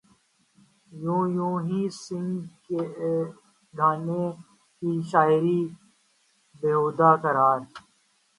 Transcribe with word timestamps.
you 1.03 1.17
yo 1.35 1.49
Honey 1.65 1.81
Singh 2.03 2.43
کے 2.65 2.81
گانے 3.73 4.23
کی 4.77 4.91
شاعری 5.09 5.59
بیہودہ 6.59 7.09
قرار 7.23 7.59